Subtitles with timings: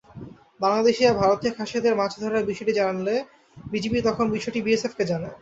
[0.59, 3.15] বাংলাদেশিরা ভারতীয় খাসিয়াদের মাছ ধরার বিষয়টি জানালে
[3.71, 5.35] বিজিবি তখন বিষয়টি বিএসএফকে জানায়।